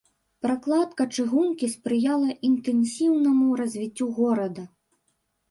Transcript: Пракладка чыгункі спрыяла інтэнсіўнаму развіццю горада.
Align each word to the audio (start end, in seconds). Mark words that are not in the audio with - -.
Пракладка 0.43 1.05
чыгункі 1.17 1.69
спрыяла 1.73 2.29
інтэнсіўнаму 2.49 3.45
развіццю 3.63 4.11
горада. 4.19 4.67